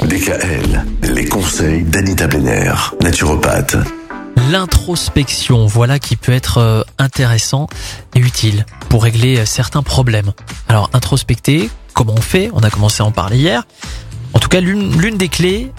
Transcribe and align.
DKL, 0.00 0.84
les 1.02 1.24
conseils 1.26 1.82
d'Anita 1.82 2.26
Benner, 2.26 2.72
naturopathe. 3.02 3.76
L'introspection, 4.50 5.66
voilà 5.66 5.98
qui 5.98 6.16
peut 6.16 6.32
être 6.32 6.58
euh, 6.58 6.82
intéressant 6.98 7.66
et 8.14 8.20
utile 8.20 8.66
pour 8.88 9.02
régler 9.02 9.38
euh, 9.38 9.46
certains 9.46 9.82
problèmes. 9.82 10.32
Alors 10.68 10.90
introspecter, 10.92 11.70
comment 11.92 12.14
on 12.16 12.20
fait? 12.20 12.50
On 12.54 12.60
a 12.60 12.70
commencé 12.70 13.02
à 13.02 13.06
en 13.06 13.10
parler 13.10 13.38
hier. 13.38 13.64
En 14.32 14.38
tout 14.38 14.48
cas, 14.48 14.60
l'une 14.60 15.00
l'une 15.00 15.16
des 15.16 15.28
clés, 15.28 15.72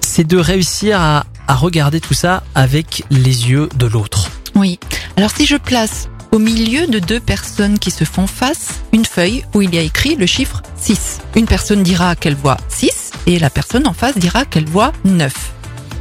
c'est 0.00 0.26
de 0.26 0.38
réussir 0.38 1.00
à, 1.00 1.24
à 1.46 1.54
regarder 1.54 2.00
tout 2.00 2.14
ça 2.14 2.42
avec 2.54 3.04
les 3.10 3.50
yeux 3.50 3.68
de 3.76 3.86
l'autre. 3.86 4.30
Oui. 4.54 4.78
Alors 5.16 5.30
si 5.30 5.46
je 5.46 5.56
place 5.56 6.08
au 6.32 6.38
milieu 6.38 6.86
de 6.86 6.98
deux 6.98 7.20
personnes 7.20 7.78
qui 7.78 7.90
se 7.90 8.04
font 8.04 8.26
face 8.26 8.80
une 8.92 9.04
feuille 9.04 9.44
où 9.54 9.62
il 9.62 9.74
y 9.74 9.78
a 9.78 9.82
écrit 9.82 10.16
le 10.16 10.26
chiffre 10.26 10.62
6. 10.76 11.20
Une 11.36 11.46
personne 11.46 11.82
dira 11.82 12.16
qu'elle 12.16 12.34
voit 12.34 12.56
6 12.68 13.01
et 13.26 13.38
la 13.38 13.50
personne 13.50 13.86
en 13.86 13.92
face 13.92 14.16
dira 14.16 14.44
qu'elle 14.44 14.66
voit 14.68 14.92
9. 15.04 15.32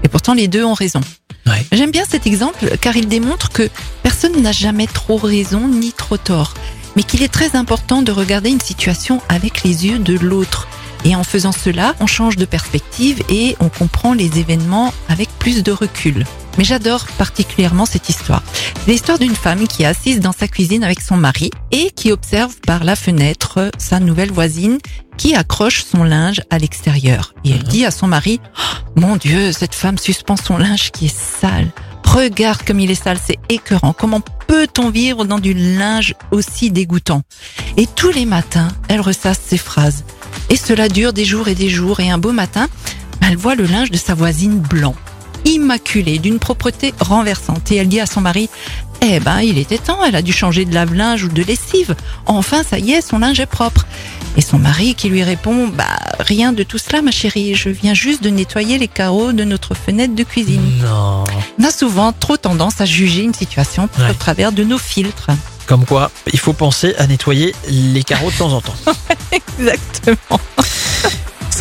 Et 0.04 0.08
pourtant 0.08 0.34
les 0.34 0.48
deux 0.48 0.64
ont 0.64 0.73
raison. 0.73 1.02
Ouais. 1.46 1.66
J'aime 1.72 1.91
bien 1.91 2.04
cet 2.08 2.27
exemple 2.27 2.77
car 2.80 2.96
il 2.96 3.08
démontre 3.08 3.52
que 3.52 3.70
personne 4.04 4.41
n'a 4.41 4.52
jamais 4.52 4.88
trop 4.88 5.18
raison 5.18 5.68
ni 5.68 5.91
trop 5.91 6.18
tort, 6.18 6.54
mais 6.96 7.04
qu'il 7.04 7.23
est 7.23 7.32
très 7.32 7.55
important 7.55 8.02
de 8.02 8.12
regarder 8.12 8.49
une 8.49 8.62
situation 8.62 9.22
avec 9.30 9.63
les 9.63 9.88
yeux 9.88 9.99
de 9.99 10.18
l'autre. 10.18 10.68
Et 11.04 11.16
en 11.16 11.23
faisant 11.23 11.52
cela, 11.52 11.96
on 11.99 12.05
change 12.05 12.36
de 12.36 12.46
perspective 12.46 13.24
et 13.30 13.55
on 13.60 13.70
comprend 13.70 14.13
les 14.13 14.38
événements 14.38 14.94
avec 15.10 15.30
plus 15.40 15.63
de 15.63 15.72
recul. 15.72 16.26
Mais 16.58 16.64
j'adore 16.64 17.05
particulièrement 17.18 17.86
cette 17.86 18.10
histoire. 18.10 18.44
C'est 18.86 18.91
l'histoire 18.91 19.20
d'une 19.20 19.36
femme 19.36 19.68
qui 19.68 19.84
est 19.84 19.86
assise 19.86 20.20
dans 20.20 20.34
sa 20.34 20.48
cuisine 20.48 20.84
avec 20.84 21.02
son 21.02 21.18
mari 21.18 21.50
et 21.72 21.91
qui 21.91 22.12
observe 22.12 22.55
par 22.66 22.84
la 22.84 22.96
fenêtre 22.96 23.72
sa 23.77 24.00
nouvelle 24.00 24.32
voisine 24.32 24.77
qui 25.18 25.36
accroche 25.36 25.84
son 25.84 26.04
linge 26.04 26.41
à 26.50 26.58
l'extérieur. 26.58 27.34
Et 27.46 27.52
elle 27.52 27.58
Mhm. 27.64 27.68
dit 27.68 27.86
à 27.86 27.91
son 27.91 28.08
mari, 28.08 28.40
Oh, 28.58 29.00
mon 29.00 29.16
Dieu, 29.18 29.52
cette 29.52 29.76
femme 29.76 29.98
suspend 29.98 30.36
son 30.36 30.58
linge 30.58 30.91
qui 30.91 31.05
est 31.05 31.16
sale. 31.41 31.72
Regarde 32.05 32.63
comme 32.63 32.79
il 32.82 32.91
est 32.91 33.02
sale, 33.02 33.20
c'est 33.26 33.40
écœurant. 33.48 33.94
Comment 33.94 34.20
peut-on 34.48 34.90
vivre 34.90 35.24
dans 35.24 35.40
du 35.40 35.54
linge 35.54 36.13
aussi 36.32 36.70
dégoûtant? 36.72 37.22
Et 37.77 37.88
tous 37.88 38.12
les 38.12 38.26
matins, 38.26 38.68
elle 38.90 38.99
ressasse 38.99 39.40
ces 39.48 39.57
phrases. 39.57 40.04
Et 40.49 40.57
cela 40.57 40.90
dure 40.90 41.13
des 41.13 41.24
jours 41.24 41.48
et 41.48 41.55
des 41.55 41.70
jours. 41.70 42.02
Et 42.02 42.10
un 42.12 42.18
beau 42.18 42.34
matin, 42.34 42.68
elle 43.22 43.38
voit 43.38 43.55
le 43.55 43.66
linge 43.66 43.91
de 43.91 43.98
sa 43.98 44.13
voisine 44.16 44.60
blanc, 44.60 44.96
immaculé, 45.52 46.20
d'une 46.20 46.40
propreté 46.40 46.94
renversante. 46.99 47.71
Et 47.71 47.76
elle 47.77 47.88
dit 47.88 47.99
à 47.99 48.05
son 48.05 48.21
mari, 48.21 48.49
eh 49.02 49.20
ben, 49.20 49.40
il 49.41 49.57
était 49.57 49.77
temps, 49.77 50.04
elle 50.05 50.16
a 50.16 50.21
dû 50.21 50.32
changer 50.34 50.66
de 50.66 50.74
lave-linge 50.74 51.24
ou 51.24 51.27
de 51.30 51.44
lessive. 51.44 51.96
Enfin, 52.26 52.62
ça 52.63 52.77
y 52.80 52.91
est, 52.91 53.02
son 53.02 53.20
linge 53.20 53.40
est 53.40 53.46
propre. 53.46 53.85
Et 54.38 54.41
son 54.41 54.60
mari 54.60 54.96
qui 54.96 55.10
lui 55.10 55.24
répond, 55.24 55.68
bah, 55.68 55.85
rien 56.20 56.54
de 56.54 56.63
tout 56.63 56.77
cela, 56.77 57.02
ma 57.02 57.12
chérie. 57.12 57.54
Je 57.55 57.70
viens 57.70 57.94
juste 57.94 58.24
de 58.24 58.29
nettoyer 58.29 58.77
les 58.77 58.88
carreaux 58.88 59.34
de 59.34 59.44
notre 59.44 59.74
fenêtre 59.76 60.16
de 60.16 60.24
cuisine. 60.24 60.62
Non. 60.82 61.24
On 61.60 61.63
a 61.63 61.72
souvent 61.72 62.13
trop 62.13 62.38
tendance 62.38 62.79
à 62.79 62.85
juger 62.85 63.24
une 63.24 63.34
situation 63.34 63.90
Ouais. 63.99 64.09
au 64.12 64.13
travers 64.13 64.52
de 64.52 64.63
nos 64.63 64.78
filtres. 64.78 65.31
Comme 65.66 65.85
quoi, 65.85 66.12
il 66.34 66.40
faut 66.40 66.53
penser 66.53 66.96
à 66.97 67.07
nettoyer 67.07 67.53
les 67.69 68.03
carreaux 68.03 68.31
de 68.31 68.38
temps 68.38 68.52
en 68.53 68.62
temps. 68.62 68.75
Exactement. 69.31 70.40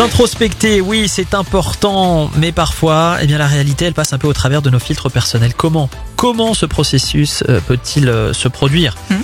S'introspecter, 0.00 0.80
oui, 0.80 1.08
c'est 1.08 1.34
important, 1.34 2.30
mais 2.38 2.52
parfois, 2.52 3.18
eh 3.20 3.26
bien, 3.26 3.36
la 3.36 3.46
réalité, 3.46 3.84
elle 3.84 3.92
passe 3.92 4.14
un 4.14 4.18
peu 4.18 4.28
au 4.28 4.32
travers 4.32 4.62
de 4.62 4.70
nos 4.70 4.78
filtres 4.78 5.10
personnels. 5.10 5.52
Comment 5.54 5.90
Comment 6.16 6.54
ce 6.54 6.64
processus 6.64 7.44
euh, 7.50 7.60
peut-il 7.60 8.08
euh, 8.08 8.32
se 8.32 8.48
produire? 8.48 8.96
Hmm. 9.10 9.16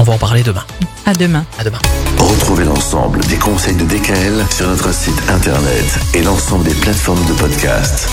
On 0.00 0.02
va 0.02 0.14
en 0.14 0.18
parler 0.18 0.42
demain. 0.42 0.64
À 1.06 1.14
demain. 1.14 1.46
À 1.56 1.62
demain. 1.62 1.78
Retrouvez 2.18 2.64
l'ensemble 2.64 3.20
des 3.26 3.36
conseils 3.36 3.76
de 3.76 3.84
DKL 3.84 4.44
sur 4.50 4.66
notre 4.66 4.92
site 4.92 5.22
internet 5.28 6.00
et 6.14 6.22
l'ensemble 6.24 6.64
des 6.64 6.74
plateformes 6.74 7.24
de 7.26 7.32
podcast. 7.34 8.08